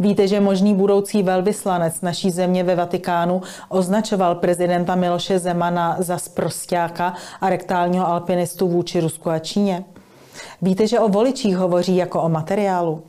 Víte, 0.00 0.28
že 0.28 0.40
možný 0.40 0.74
budoucí 0.74 1.22
velvyslanec 1.22 2.00
naší 2.00 2.30
země 2.30 2.64
ve 2.64 2.76
Vatikánu 2.76 3.42
označoval 3.68 4.34
prezidenta 4.34 4.94
Miloše 4.94 5.38
Zemana 5.38 5.96
za 5.98 6.18
sprostáka 6.18 7.14
a 7.40 7.50
rektálního 7.50 8.06
alpinistu 8.06 8.68
vůči 8.68 9.00
Rusku 9.00 9.30
a 9.30 9.38
Číně? 9.38 9.84
Víte, 10.62 10.86
že 10.86 11.00
o 11.00 11.08
voličích 11.08 11.56
hovoří 11.56 11.96
jako 11.96 12.22
o 12.22 12.28
materiálu? 12.28 13.02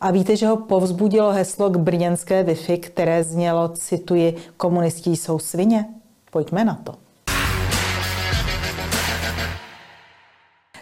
A 0.00 0.10
víte, 0.10 0.36
že 0.36 0.46
ho 0.46 0.56
povzbudilo 0.56 1.32
heslo 1.32 1.70
k 1.70 1.76
brněnské 1.76 2.44
Wi-Fi, 2.44 2.80
které 2.80 3.24
znělo, 3.24 3.68
cituji, 3.68 4.36
komunistí 4.56 5.16
jsou 5.16 5.38
svině? 5.38 5.86
Pojďme 6.30 6.64
na 6.64 6.74
to. 6.84 7.05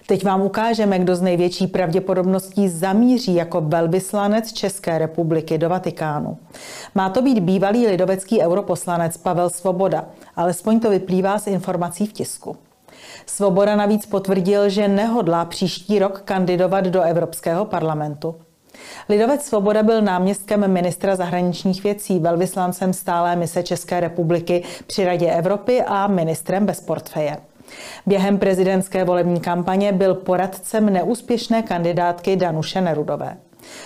Teď 0.07 0.25
vám 0.25 0.43
ukážeme, 0.43 0.99
kdo 0.99 1.17
z 1.17 1.23
největší 1.23 1.67
pravděpodobností 1.67 2.69
zamíří 2.69 3.35
jako 3.35 3.61
velvyslanec 3.61 4.53
České 4.53 4.99
republiky 4.99 5.59
do 5.59 5.69
Vatikánu. 5.69 6.39
Má 6.95 7.11
to 7.11 7.23
být 7.23 7.41
bývalý 7.41 7.87
lidovecký 7.87 8.41
europoslanec 8.41 9.17
Pavel 9.17 9.51
Svoboda, 9.51 10.05
alespoň 10.37 10.81
to 10.81 10.91
vyplývá 10.91 11.39
z 11.39 11.47
informací 11.47 12.07
v 12.07 12.13
tisku. 12.13 12.57
Svoboda 13.27 13.77
navíc 13.77 14.07
potvrdil, 14.07 14.69
že 14.69 14.89
nehodlá 14.89 15.45
příští 15.45 15.99
rok 15.99 16.23
kandidovat 16.25 16.85
do 16.85 17.03
Evropského 17.03 17.65
parlamentu. 17.65 18.35
Lidovec 19.09 19.45
Svoboda 19.45 19.83
byl 19.83 20.03
náměstkem 20.03 20.73
ministra 20.73 21.17
zahraničních 21.17 21.85
věcí, 21.85 22.19
velvyslancem 22.19 22.93
stálé 22.93 23.37
mise 23.37 23.63
České 23.63 24.01
republiky 24.01 24.63
při 24.87 25.05
Radě 25.05 25.31
Evropy 25.31 25.83
a 25.83 26.07
ministrem 26.07 26.67
bez 26.67 26.81
portfeje. 26.81 27.37
Během 28.07 28.39
prezidentské 28.39 29.05
volební 29.05 29.41
kampaně 29.41 29.93
byl 29.93 30.15
poradcem 30.15 30.87
neúspěšné 30.93 31.63
kandidátky 31.63 32.37
Danuše 32.37 32.81
Nerudové. 32.81 33.37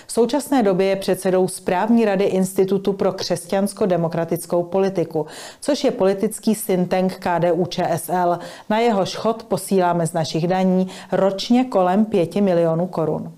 V 0.06 0.12
současné 0.12 0.62
době 0.62 0.86
je 0.86 0.96
předsedou 0.96 1.48
správní 1.48 2.04
rady 2.04 2.24
Institutu 2.24 2.92
pro 2.92 3.12
křesťansko-demokratickou 3.12 4.62
politiku, 4.62 5.26
což 5.60 5.84
je 5.84 5.90
politický 5.90 6.54
think 6.88 7.14
KDU 7.14 7.66
ČSL. 7.66 8.38
Na 8.70 8.78
jeho 8.78 9.04
chod 9.16 9.42
posíláme 9.42 10.06
z 10.06 10.12
našich 10.12 10.46
daní 10.46 10.88
ročně 11.12 11.64
kolem 11.64 12.04
5 12.04 12.34
milionů 12.36 12.86
korun. 12.86 13.32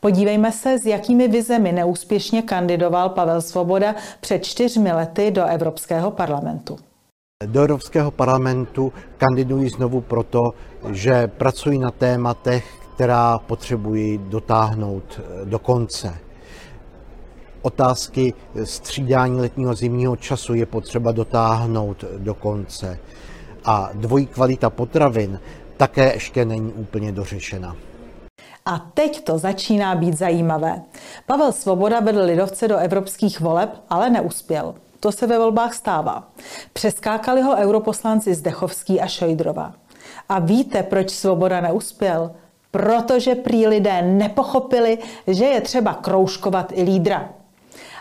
Podívejme 0.00 0.52
se, 0.52 0.78
s 0.78 0.86
jakými 0.86 1.28
vizemi 1.28 1.72
neúspěšně 1.72 2.42
kandidoval 2.42 3.08
Pavel 3.08 3.42
Svoboda 3.42 3.94
před 4.20 4.44
čtyřmi 4.44 4.92
lety 4.92 5.30
do 5.30 5.44
Evropského 5.44 6.10
parlamentu. 6.10 6.78
Do 7.46 7.60
Evropského 7.60 8.10
parlamentu 8.10 8.92
kandiduji 9.16 9.70
znovu 9.70 10.00
proto, 10.00 10.50
že 10.90 11.26
pracuji 11.26 11.78
na 11.78 11.90
tématech, 11.90 12.66
která 12.94 13.38
potřebuji 13.38 14.18
dotáhnout 14.18 15.20
eh, 15.20 15.44
do 15.44 15.58
konce. 15.58 16.18
Otázky 17.62 18.34
střídání 18.64 19.40
letního 19.40 19.74
zimního 19.74 20.16
času 20.16 20.54
je 20.54 20.66
potřeba 20.66 21.12
dotáhnout 21.12 22.04
do 22.18 22.34
konce. 22.34 22.98
A 23.64 23.90
dvojí 23.94 24.26
kvalita 24.26 24.70
potravin 24.70 25.40
také 25.76 26.12
ještě 26.14 26.44
není 26.44 26.72
úplně 26.72 27.12
dořešena. 27.12 27.76
A 28.66 28.78
teď 28.78 29.24
to 29.24 29.38
začíná 29.38 29.94
být 29.94 30.18
zajímavé. 30.18 30.82
Pavel 31.26 31.52
Svoboda 31.52 32.00
vedl 32.00 32.20
lidovce 32.20 32.68
do 32.68 32.76
evropských 32.76 33.40
voleb, 33.40 33.70
ale 33.90 34.10
neuspěl. 34.10 34.74
To 35.00 35.12
se 35.12 35.26
ve 35.26 35.38
volbách 35.38 35.74
stává. 35.74 36.28
Přeskákali 36.72 37.42
ho 37.42 37.56
europoslanci 37.56 38.34
Zdechovský 38.34 39.00
a 39.00 39.06
Šojdrova. 39.06 39.72
A 40.28 40.38
víte, 40.38 40.82
proč 40.82 41.10
Svoboda 41.10 41.60
neuspěl? 41.60 42.30
Protože 42.70 43.34
prý 43.34 43.66
lidé 43.66 44.02
nepochopili, 44.02 44.98
že 45.26 45.44
je 45.44 45.60
třeba 45.60 45.94
kroužkovat 45.94 46.72
i 46.74 46.82
lídra. 46.82 47.28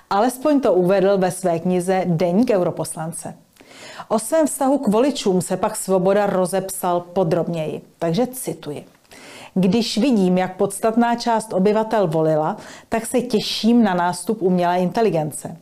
Alespoň 0.10 0.60
to 0.60 0.74
uvedl 0.74 1.18
ve 1.18 1.32
své 1.32 1.60
knize 1.60 2.04
Deník 2.06 2.50
europoslance. 2.50 3.36
O 4.08 4.20
svém 4.20 4.48
vztahu 4.48 4.78
k 4.78 4.88
voličům 4.88 5.42
se 5.42 5.58
pak 5.58 5.76
Svoboda 5.76 6.26
rozepsal 6.26 7.00
podrobněji, 7.00 7.82
takže 8.00 8.28
cituji. 8.28 8.86
Když 9.54 9.98
vidím, 9.98 10.38
jak 10.38 10.56
podstatná 10.56 11.16
část 11.16 11.54
obyvatel 11.54 12.08
volila, 12.08 12.58
tak 12.90 13.06
se 13.06 13.22
těším 13.22 13.84
na 13.84 13.94
nástup 13.94 14.42
umělé 14.42 14.80
inteligence. 14.80 15.58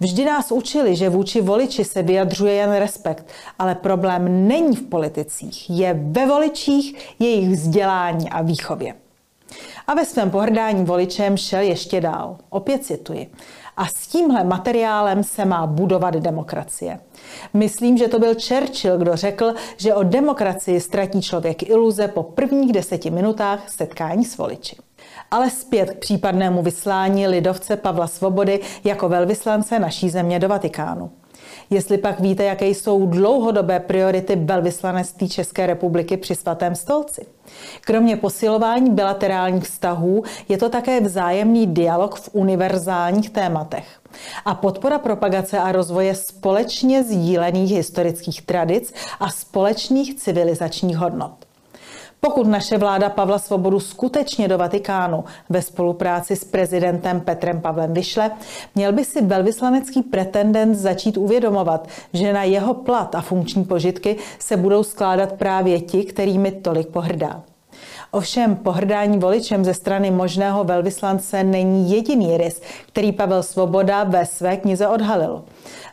Vždy 0.00 0.24
nás 0.24 0.52
učili, 0.52 0.96
že 0.96 1.08
vůči 1.08 1.40
voliči 1.40 1.84
se 1.84 2.02
vyjadřuje 2.02 2.54
jen 2.54 2.72
respekt, 2.72 3.26
ale 3.58 3.74
problém 3.74 4.48
není 4.48 4.76
v 4.76 4.82
politicích, 4.82 5.70
je 5.70 5.94
ve 5.94 6.26
voličích, 6.26 7.14
jejich 7.18 7.50
vzdělání 7.50 8.30
a 8.30 8.42
výchově. 8.42 8.94
A 9.86 9.94
ve 9.94 10.04
svém 10.04 10.30
pohrdání 10.30 10.84
voličem 10.84 11.36
šel 11.36 11.60
ještě 11.60 12.00
dál. 12.00 12.36
Opět 12.50 12.84
cituji. 12.84 13.30
A 13.76 13.86
s 13.86 14.06
tímhle 14.06 14.44
materiálem 14.44 15.24
se 15.24 15.44
má 15.44 15.66
budovat 15.66 16.14
demokracie. 16.14 17.00
Myslím, 17.54 17.96
že 17.98 18.08
to 18.08 18.18
byl 18.18 18.34
Churchill, 18.34 18.98
kdo 18.98 19.16
řekl, 19.16 19.54
že 19.76 19.94
o 19.94 20.02
demokracii 20.02 20.80
ztratí 20.80 21.22
člověk 21.22 21.62
iluze 21.62 22.08
po 22.08 22.22
prvních 22.22 22.72
deseti 22.72 23.10
minutách 23.10 23.70
setkání 23.70 24.24
s 24.24 24.36
voliči. 24.38 24.76
Ale 25.30 25.50
zpět 25.50 25.90
k 25.90 25.98
případnému 25.98 26.62
vyslání 26.62 27.26
lidovce 27.26 27.76
Pavla 27.76 28.06
Svobody 28.06 28.60
jako 28.84 29.08
velvyslance 29.08 29.78
naší 29.78 30.10
země 30.10 30.38
do 30.38 30.48
Vatikánu. 30.48 31.10
Jestli 31.70 31.98
pak 31.98 32.20
víte, 32.20 32.44
jaké 32.44 32.68
jsou 32.68 33.06
dlouhodobé 33.06 33.80
priority 33.80 34.36
velvyslanectví 34.36 35.28
České 35.28 35.66
republiky 35.66 36.16
při 36.16 36.34
svatém 36.34 36.74
stolci. 36.74 37.26
Kromě 37.80 38.16
posilování 38.16 38.90
bilaterálních 38.90 39.64
vztahů 39.64 40.22
je 40.48 40.58
to 40.58 40.68
také 40.68 41.00
vzájemný 41.00 41.66
dialog 41.66 42.14
v 42.14 42.30
univerzálních 42.32 43.30
tématech 43.30 43.86
a 44.44 44.54
podpora 44.54 44.98
propagace 44.98 45.58
a 45.58 45.72
rozvoje 45.72 46.14
společně 46.14 47.02
sdílených 47.02 47.72
historických 47.72 48.42
tradic 48.42 48.94
a 49.20 49.30
společných 49.30 50.14
civilizačních 50.14 50.96
hodnot. 50.96 51.43
Pokud 52.24 52.46
naše 52.46 52.78
vláda 52.78 53.08
Pavla 53.10 53.38
Svobodu 53.38 53.80
skutečně 53.80 54.48
do 54.48 54.58
Vatikánu 54.58 55.24
ve 55.48 55.62
spolupráci 55.62 56.36
s 56.36 56.44
prezidentem 56.44 57.20
Petrem 57.20 57.60
Pavlem 57.60 57.94
vyšle, 57.94 58.30
měl 58.74 58.92
by 58.92 59.04
si 59.04 59.24
velvyslanecký 59.24 60.02
pretendent 60.02 60.74
začít 60.74 61.16
uvědomovat, 61.16 61.88
že 62.12 62.32
na 62.32 62.42
jeho 62.42 62.74
plat 62.74 63.14
a 63.14 63.20
funkční 63.20 63.64
požitky 63.64 64.16
se 64.38 64.56
budou 64.56 64.82
skládat 64.82 65.32
právě 65.32 65.80
ti, 65.80 66.04
kterými 66.04 66.52
tolik 66.52 66.88
pohrdá. 66.88 67.42
Ovšem 68.10 68.56
pohrdání 68.56 69.18
voličem 69.18 69.64
ze 69.64 69.74
strany 69.74 70.10
možného 70.10 70.64
velvyslance 70.64 71.44
není 71.44 71.90
jediný 71.90 72.36
rys, 72.36 72.62
který 72.86 73.12
Pavel 73.12 73.42
Svoboda 73.42 74.04
ve 74.04 74.26
své 74.26 74.56
knize 74.56 74.88
odhalil. 74.88 75.44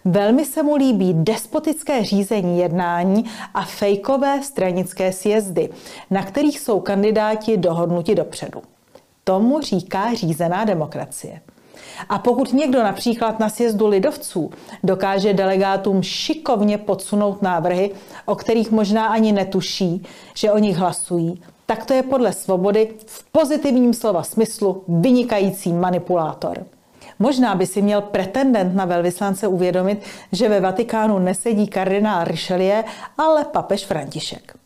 Velmi 0.05 0.45
se 0.45 0.63
mu 0.63 0.75
líbí 0.75 1.13
despotické 1.13 2.03
řízení 2.03 2.59
jednání 2.59 3.25
a 3.53 3.65
fejkové 3.65 4.43
stranické 4.43 5.11
sjezdy, 5.11 5.69
na 6.09 6.23
kterých 6.23 6.59
jsou 6.59 6.79
kandidáti 6.79 7.57
dohodnuti 7.57 8.15
dopředu. 8.15 8.61
Tomu 9.23 9.61
říká 9.61 10.13
řízená 10.13 10.65
demokracie. 10.65 11.41
A 12.09 12.19
pokud 12.19 12.53
někdo 12.53 12.83
například 12.83 13.39
na 13.39 13.49
sjezdu 13.49 13.87
lidovců 13.87 14.51
dokáže 14.83 15.33
delegátům 15.33 16.03
šikovně 16.03 16.77
podsunout 16.77 17.41
návrhy, 17.41 17.91
o 18.25 18.35
kterých 18.35 18.71
možná 18.71 19.07
ani 19.07 19.31
netuší, 19.31 20.05
že 20.33 20.51
o 20.51 20.57
nich 20.57 20.77
hlasují, 20.77 21.41
tak 21.65 21.85
to 21.85 21.93
je 21.93 22.03
podle 22.03 22.33
svobody 22.33 22.93
v 23.05 23.31
pozitivním 23.31 23.93
slova 23.93 24.23
smyslu 24.23 24.83
vynikající 24.87 25.73
manipulátor. 25.73 26.65
Možná 27.19 27.55
by 27.55 27.65
si 27.65 27.81
měl 27.81 28.01
pretendent 28.01 28.75
na 28.75 28.85
velvyslance 28.85 29.47
uvědomit, 29.47 30.01
že 30.31 30.49
ve 30.49 30.59
Vatikánu 30.59 31.19
nesedí 31.19 31.67
kardinál 31.67 32.23
Richelieu, 32.23 32.83
ale 33.17 33.45
papež 33.45 33.85
František. 33.85 34.60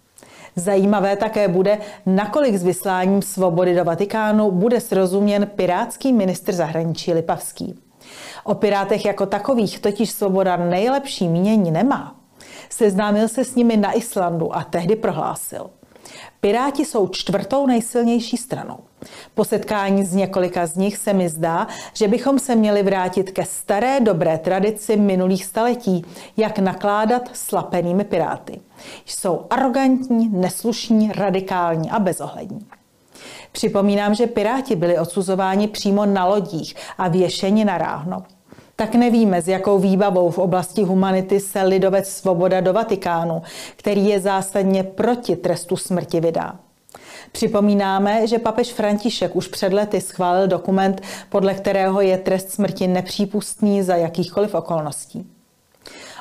Zajímavé 0.56 1.16
také 1.16 1.48
bude, 1.48 1.78
nakolik 2.06 2.56
s 2.56 2.64
vysláním 2.64 3.22
svobody 3.22 3.76
do 3.76 3.84
Vatikánu 3.84 4.52
bude 4.52 4.82
srozuměn 4.82 5.48
pirátský 5.56 6.14
ministr 6.14 6.54
zahraničí 6.54 7.14
Lipavský. 7.14 7.80
O 8.44 8.56
pirátech 8.56 9.06
jako 9.06 9.26
takových 9.26 9.80
totiž 9.80 10.12
svoboda 10.12 10.58
nejlepší 10.58 11.28
mínění 11.28 11.72
nemá. 11.72 12.16
Seznámil 12.70 13.28
se 13.28 13.44
s 13.44 13.56
nimi 13.56 13.78
na 13.78 13.92
Islandu 13.92 14.56
a 14.56 14.64
tehdy 14.64 14.96
prohlásil– 14.96 15.70
Piráti 16.42 16.86
jsou 16.86 17.08
čtvrtou 17.08 17.68
nejsilnější 17.68 18.38
stranou. 18.38 18.78
Po 19.34 19.46
setkání 19.46 20.06
z 20.06 20.14
několika 20.14 20.66
z 20.66 20.76
nich 20.76 20.98
se 20.98 21.14
mi 21.14 21.30
zdá, 21.30 21.68
že 21.94 22.08
bychom 22.08 22.40
se 22.40 22.56
měli 22.56 22.84
vrátit 22.84 23.32
ke 23.32 23.46
staré 23.46 24.00
dobré 24.00 24.38
tradici 24.38 24.98
minulých 24.98 25.46
staletí, 25.46 26.06
jak 26.38 26.60
nakládat 26.60 27.30
s 27.34 27.52
lapenými 27.52 28.04
piráty. 28.04 28.60
Jsou 29.06 29.46
arrogantní, 29.50 30.30
neslušní, 30.30 31.12
radikální 31.12 31.92
a 31.92 32.00
bezohlední. 32.00 32.66
Připomínám, 33.52 34.16
že 34.16 34.28
piráti 34.28 34.76
byli 34.76 35.00
odsuzováni 35.00 35.68
přímo 35.68 36.06
na 36.06 36.26
lodích 36.26 36.76
a 36.98 37.08
věšeni 37.08 37.66
na 37.66 37.78
ráhno 37.78 38.24
tak 38.76 38.96
nevíme, 38.96 39.42
s 39.42 39.48
jakou 39.48 39.80
výbavou 39.80 40.30
v 40.30 40.38
oblasti 40.38 40.84
humanity 40.84 41.40
se 41.40 41.62
lidovec 41.62 42.10
Svoboda 42.10 42.62
do 42.62 42.74
Vatikánu, 42.74 43.42
který 43.76 44.08
je 44.08 44.20
zásadně 44.20 44.84
proti 44.84 45.36
trestu 45.36 45.78
smrti, 45.78 46.20
vydá. 46.20 46.56
Připomínáme, 47.32 48.28
že 48.28 48.40
papež 48.40 48.74
František 48.74 49.36
už 49.36 49.48
před 49.48 49.74
lety 49.74 50.02
schválil 50.02 50.48
dokument, 50.48 51.02
podle 51.30 51.54
kterého 51.54 52.02
je 52.02 52.18
trest 52.18 52.52
smrti 52.52 52.88
nepřípustný 52.88 53.84
za 53.84 53.96
jakýchkoliv 53.96 54.56
okolností. 54.56 55.28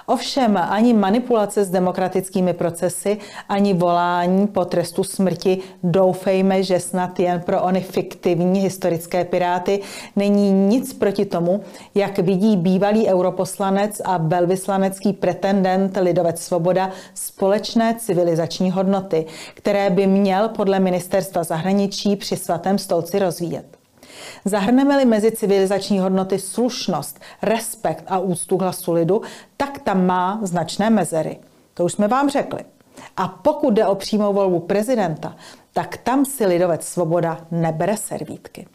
Ovšem 0.07 0.57
ani 0.57 0.95
manipulace 0.95 1.65
s 1.65 1.71
demokratickými 1.71 2.53
procesy, 2.53 3.19
ani 3.49 3.75
volání 3.75 4.47
po 4.47 4.65
trestu 4.65 5.05
smrti, 5.05 5.59
doufejme, 5.83 6.63
že 6.63 6.81
snad 6.81 7.21
jen 7.21 7.41
pro 7.41 7.63
ony 7.63 7.81
fiktivní 7.81 8.61
historické 8.61 9.25
piráty, 9.25 9.81
není 10.17 10.51
nic 10.51 10.93
proti 10.93 11.25
tomu, 11.25 11.61
jak 11.95 12.19
vidí 12.19 12.57
bývalý 12.57 13.09
europoslanec 13.09 14.01
a 14.05 14.17
velvyslanecký 14.17 15.13
pretendent 15.13 15.99
Lidovec 16.01 16.41
Svoboda 16.41 16.91
společné 17.15 17.97
civilizační 17.99 18.71
hodnoty, 18.71 19.27
které 19.55 19.91
by 19.91 20.07
měl 20.07 20.49
podle 20.49 20.81
ministerstva 20.81 21.45
zahraničí 21.45 22.17
při 22.17 22.37
svatém 22.37 22.79
stolci 22.79 23.19
rozvíjet. 23.19 23.84
Zahrneme-li 24.45 25.05
mezi 25.05 25.33
civilizační 25.33 25.99
hodnoty 25.99 26.39
slušnost, 26.39 27.21
respekt 27.43 28.05
a 28.07 28.19
úctu 28.19 28.59
hlasu 28.59 28.93
lidu, 28.93 29.23
tak 29.57 29.79
tam 29.79 30.07
má 30.07 30.39
značné 30.43 30.91
mezery. 30.91 31.39
To 31.75 31.85
už 31.85 31.93
jsme 31.93 32.09
vám 32.09 32.31
řekli. 32.31 32.61
A 33.17 33.29
pokud 33.29 33.75
jde 33.75 33.87
o 33.87 33.95
přímou 33.95 34.33
volbu 34.33 34.61
prezidenta, 34.61 35.37
tak 35.73 35.97
tam 35.97 36.25
si 36.25 36.47
lidovec 36.47 36.85
svoboda 36.85 37.47
nebere 37.51 37.97
servítky. 37.97 38.67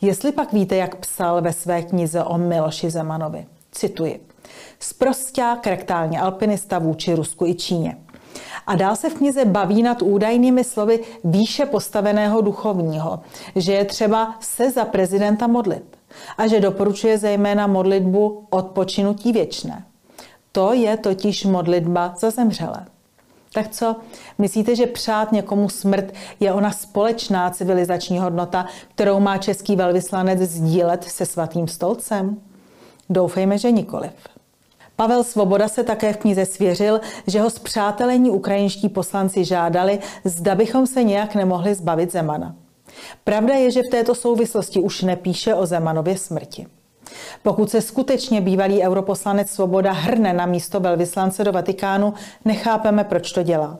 Jestli 0.00 0.32
pak 0.32 0.52
víte, 0.52 0.76
jak 0.76 0.96
psal 0.96 1.42
ve 1.42 1.52
své 1.52 1.82
knize 1.82 2.24
o 2.24 2.38
Miloši 2.38 2.90
Zemanovi, 2.90 3.46
cituji. 3.72 4.26
Sprosták 4.78 5.66
rektální 5.66 6.18
alpinista 6.18 6.78
vůči 6.78 7.14
Rusku 7.14 7.46
i 7.46 7.54
Číně. 7.54 7.96
A 8.66 8.76
dál 8.76 8.96
se 8.96 9.10
v 9.10 9.14
knize 9.14 9.44
baví 9.44 9.82
nad 9.82 10.02
údajnými 10.02 10.64
slovy 10.64 11.00
výše 11.24 11.66
postaveného 11.66 12.40
duchovního, 12.40 13.20
že 13.56 13.72
je 13.72 13.84
třeba 13.84 14.34
se 14.40 14.70
za 14.70 14.84
prezidenta 14.84 15.46
modlit 15.46 15.96
a 16.38 16.46
že 16.46 16.60
doporučuje 16.60 17.18
zejména 17.18 17.66
modlitbu 17.66 18.46
odpočinutí 18.50 19.32
věčné. 19.32 19.84
To 20.52 20.72
je 20.72 20.96
totiž 20.96 21.44
modlitba 21.44 22.14
za 22.18 22.30
zemřelé. 22.30 22.86
Tak 23.52 23.68
co? 23.68 23.96
Myslíte, 24.38 24.76
že 24.76 24.86
přát 24.86 25.32
někomu 25.32 25.68
smrt 25.68 26.12
je 26.40 26.52
ona 26.52 26.70
společná 26.70 27.50
civilizační 27.50 28.18
hodnota, 28.18 28.66
kterou 28.94 29.20
má 29.20 29.38
český 29.38 29.76
velvyslanec 29.76 30.40
sdílet 30.40 31.04
se 31.04 31.26
svatým 31.26 31.68
stolcem? 31.68 32.36
Doufejme, 33.10 33.58
že 33.58 33.70
nikoliv. 33.70 34.12
Pavel 35.00 35.24
Svoboda 35.24 35.68
se 35.68 35.84
také 35.84 36.12
v 36.12 36.16
knize 36.16 36.46
svěřil, 36.46 37.00
že 37.26 37.40
ho 37.40 37.50
zpřátelení 37.50 38.30
ukrajinští 38.30 38.88
poslanci 38.88 39.44
žádali, 39.44 39.98
zda 40.24 40.54
bychom 40.54 40.86
se 40.86 41.04
nějak 41.04 41.34
nemohli 41.34 41.74
zbavit 41.74 42.12
Zemana. 42.12 42.54
Pravda 43.24 43.54
je, 43.54 43.70
že 43.70 43.82
v 43.82 43.90
této 43.90 44.14
souvislosti 44.14 44.80
už 44.80 45.02
nepíše 45.02 45.54
o 45.54 45.66
Zemanově 45.66 46.18
smrti. 46.18 46.66
Pokud 47.42 47.70
se 47.70 47.80
skutečně 47.80 48.40
bývalý 48.40 48.82
europoslanec 48.82 49.50
Svoboda 49.50 49.92
hrne 49.92 50.32
na 50.32 50.46
místo 50.46 50.80
velvyslance 50.80 51.44
do 51.44 51.52
Vatikánu, 51.52 52.14
nechápeme, 52.44 53.04
proč 53.04 53.32
to 53.32 53.42
dělá. 53.42 53.78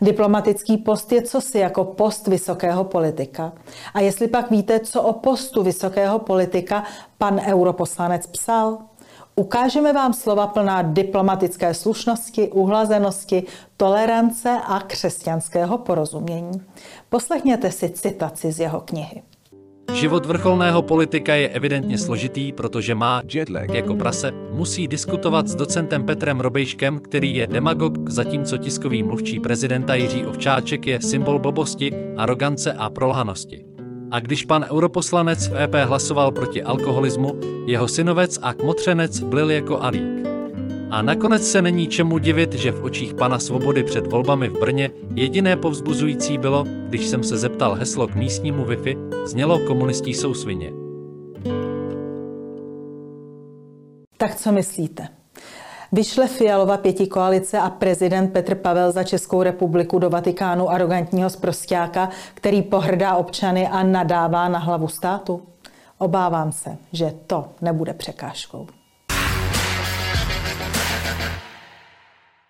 Diplomatický 0.00 0.76
post 0.76 1.12
je 1.12 1.22
cosi 1.22 1.58
jako 1.58 1.84
post 1.84 2.26
vysokého 2.26 2.84
politika. 2.84 3.52
A 3.94 4.00
jestli 4.00 4.28
pak 4.28 4.50
víte, 4.50 4.80
co 4.80 5.02
o 5.02 5.12
postu 5.12 5.62
vysokého 5.62 6.18
politika 6.18 6.84
pan 7.18 7.40
europoslanec 7.46 8.26
psal, 8.26 8.78
Ukážeme 9.40 9.92
vám 9.92 10.12
slova 10.12 10.46
plná 10.46 10.82
diplomatické 10.82 11.74
slušnosti, 11.74 12.48
uhlazenosti, 12.48 13.42
tolerance 13.76 14.50
a 14.66 14.80
křesťanského 14.80 15.78
porozumění. 15.78 16.60
Poslechněte 17.08 17.70
si 17.70 17.90
citaci 17.90 18.52
z 18.52 18.60
jeho 18.60 18.80
knihy. 18.80 19.22
Život 19.92 20.26
vrcholného 20.26 20.82
politika 20.82 21.34
je 21.34 21.48
evidentně 21.48 21.98
složitý, 21.98 22.52
protože 22.52 22.94
má 22.94 23.22
jetlag 23.32 23.74
jako 23.74 23.94
prase, 23.94 24.30
musí 24.52 24.88
diskutovat 24.88 25.48
s 25.48 25.54
docentem 25.54 26.04
Petrem 26.04 26.40
Robejškem, 26.40 26.98
který 26.98 27.36
je 27.36 27.46
demagog, 27.46 28.08
zatímco 28.10 28.58
tiskový 28.58 29.02
mluvčí 29.02 29.40
prezidenta 29.40 29.94
Jiří 29.94 30.26
Ovčáček 30.26 30.86
je 30.86 31.02
symbol 31.02 31.38
blbosti, 31.38 31.92
arogance 32.16 32.72
a 32.72 32.90
prolhanosti. 32.90 33.69
A 34.10 34.20
když 34.20 34.44
pan 34.44 34.66
europoslanec 34.70 35.48
v 35.48 35.56
EP 35.56 35.74
hlasoval 35.74 36.30
proti 36.30 36.62
alkoholismu, 36.62 37.40
jeho 37.66 37.88
synovec 37.88 38.38
a 38.42 38.54
kmotřenec 38.54 39.20
blil 39.20 39.50
jako 39.50 39.82
alík. 39.82 40.26
A 40.90 41.02
nakonec 41.02 41.50
se 41.50 41.62
není 41.62 41.86
čemu 41.86 42.18
divit, 42.18 42.52
že 42.52 42.72
v 42.72 42.84
očích 42.84 43.14
pana 43.14 43.38
Svobody 43.38 43.84
před 43.84 44.06
volbami 44.06 44.48
v 44.48 44.60
Brně 44.60 44.90
jediné 45.14 45.56
povzbuzující 45.56 46.38
bylo, 46.38 46.64
když 46.88 47.06
jsem 47.06 47.22
se 47.22 47.38
zeptal 47.38 47.74
heslo 47.74 48.06
k 48.06 48.14
místnímu 48.14 48.64
Wi-Fi, 48.64 49.26
znělo 49.26 49.58
komunistí 49.58 50.14
jsou 50.14 50.34
svině. 50.34 50.72
Tak 54.16 54.34
co 54.36 54.52
myslíte? 54.52 55.19
Vyšle 55.92 56.28
Fialova 56.28 56.76
pěti 56.76 57.06
koalice 57.06 57.58
a 57.58 57.70
prezident 57.70 58.32
Petr 58.32 58.54
Pavel 58.54 58.92
za 58.92 59.04
Českou 59.04 59.42
republiku 59.42 59.98
do 59.98 60.10
Vatikánu 60.10 60.70
arrogantního 60.70 61.30
zprostáka, 61.30 62.08
který 62.34 62.62
pohrdá 62.62 63.16
občany 63.16 63.68
a 63.68 63.82
nadává 63.82 64.48
na 64.48 64.58
hlavu 64.58 64.88
státu? 64.88 65.42
Obávám 65.98 66.52
se, 66.52 66.76
že 66.92 67.14
to 67.26 67.48
nebude 67.60 67.94
překážkou. 67.94 68.66